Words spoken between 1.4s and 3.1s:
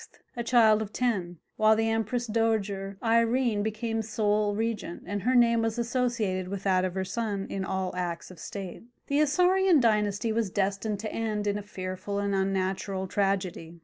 while the Empress Dowager